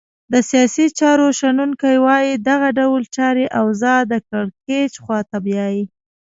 [0.31, 5.83] د سیاسي چارو شنونکي وایې دغه ډول چاري اوضاع د کرکېچ خواته بیایې.